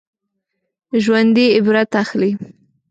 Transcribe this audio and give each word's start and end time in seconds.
ژوندي 1.03 1.45
عبرت 1.57 1.91
اخلي 2.03 2.31